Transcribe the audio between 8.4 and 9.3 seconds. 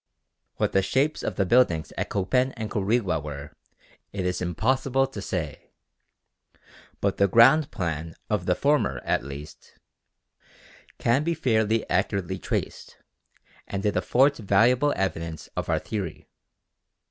the former at